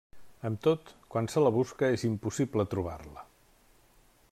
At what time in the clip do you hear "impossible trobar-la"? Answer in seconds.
2.11-3.29